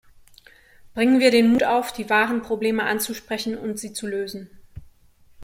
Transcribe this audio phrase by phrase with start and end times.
[0.95, 4.49] Bringen wir den Mut auf, die wahren Probleme anzusprechen und sie zu lösen!